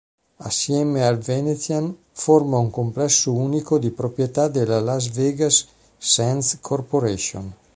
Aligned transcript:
Assieme 0.39 1.03
al 1.03 1.17
Venetian 1.19 1.95
forma 2.11 2.57
un 2.57 2.71
complesso 2.71 3.33
unico 3.33 3.77
di 3.77 3.91
proprietà 3.91 4.47
della 4.47 4.79
Las 4.79 5.07
Vegas 5.09 5.67
Sands 5.95 6.57
Corporation. 6.59 7.53